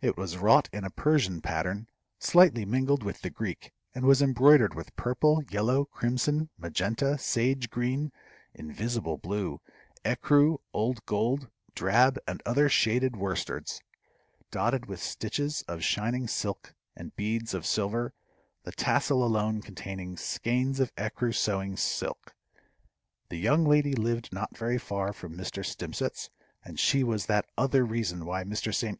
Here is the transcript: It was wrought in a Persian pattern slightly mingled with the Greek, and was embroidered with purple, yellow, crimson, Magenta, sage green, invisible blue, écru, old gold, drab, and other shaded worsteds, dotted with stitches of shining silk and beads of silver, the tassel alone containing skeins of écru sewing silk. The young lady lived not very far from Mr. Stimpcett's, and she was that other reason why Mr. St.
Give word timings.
It 0.00 0.16
was 0.16 0.36
wrought 0.38 0.68
in 0.72 0.84
a 0.84 0.90
Persian 0.90 1.40
pattern 1.40 1.88
slightly 2.20 2.64
mingled 2.64 3.02
with 3.02 3.22
the 3.22 3.28
Greek, 3.28 3.72
and 3.92 4.04
was 4.04 4.22
embroidered 4.22 4.72
with 4.72 4.94
purple, 4.94 5.42
yellow, 5.50 5.86
crimson, 5.86 6.48
Magenta, 6.56 7.18
sage 7.18 7.70
green, 7.70 8.12
invisible 8.54 9.18
blue, 9.18 9.60
écru, 10.04 10.58
old 10.72 11.04
gold, 11.06 11.50
drab, 11.74 12.20
and 12.28 12.40
other 12.46 12.68
shaded 12.68 13.14
worsteds, 13.16 13.80
dotted 14.52 14.86
with 14.86 15.02
stitches 15.02 15.62
of 15.66 15.82
shining 15.82 16.28
silk 16.28 16.72
and 16.94 17.16
beads 17.16 17.52
of 17.52 17.66
silver, 17.66 18.14
the 18.62 18.70
tassel 18.70 19.24
alone 19.24 19.60
containing 19.60 20.16
skeins 20.16 20.78
of 20.78 20.94
écru 20.94 21.34
sewing 21.34 21.76
silk. 21.76 22.36
The 23.28 23.38
young 23.38 23.64
lady 23.64 23.94
lived 23.94 24.32
not 24.32 24.56
very 24.56 24.78
far 24.78 25.12
from 25.12 25.36
Mr. 25.36 25.64
Stimpcett's, 25.66 26.30
and 26.64 26.78
she 26.78 27.02
was 27.02 27.26
that 27.26 27.46
other 27.58 27.84
reason 27.84 28.24
why 28.24 28.44
Mr. 28.44 28.72
St. 28.72 28.92